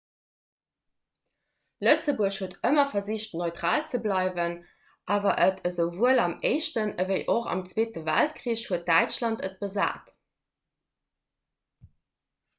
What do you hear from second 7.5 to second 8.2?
am zweete